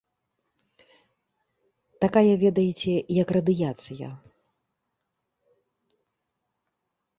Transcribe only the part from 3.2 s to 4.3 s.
як радыяцыя.